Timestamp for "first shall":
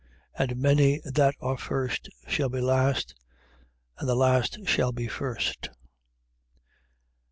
1.59-2.49